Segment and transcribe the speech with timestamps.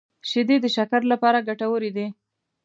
[0.29, 2.07] شیدې د شکر لپاره ګټورې دي